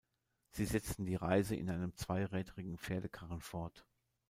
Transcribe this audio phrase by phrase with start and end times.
[0.49, 3.85] Sie setzen die Reise in einem zweirädrigen Pferdekarren fort.